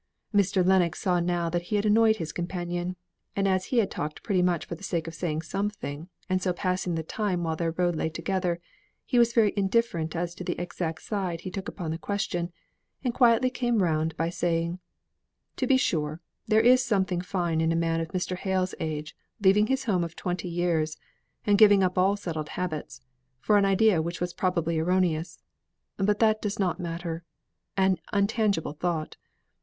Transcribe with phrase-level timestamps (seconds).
[0.33, 0.65] Mr.
[0.65, 2.95] Lennox saw now that he had annoyed his companion;
[3.35, 6.51] and as he had talked pretty much for the sake of saying something, and so
[6.53, 8.59] passing the time away while their road lay together,
[9.05, 12.51] he was very indifferent as to the exact side he took upon the question,
[13.03, 14.79] and quietly came round by saying:
[15.57, 18.35] "To be sure, there is something fine in a man of Mr.
[18.37, 20.97] Hale's age leaving his home of twenty years,
[21.45, 23.01] and giving up all settled habits,
[23.39, 25.37] for an idea which was probably erroneous
[25.97, 27.23] but that does not matter
[27.77, 29.15] an untangible thought.